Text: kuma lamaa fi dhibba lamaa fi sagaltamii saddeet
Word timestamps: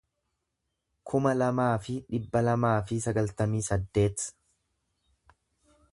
kuma 1.11 1.33
lamaa 1.41 1.69
fi 1.83 1.99
dhibba 2.13 2.43
lamaa 2.47 2.73
fi 2.89 2.99
sagaltamii 3.05 3.63
saddeet 3.71 4.29